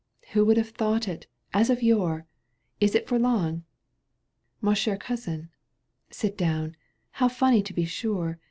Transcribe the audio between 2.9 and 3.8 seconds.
it for long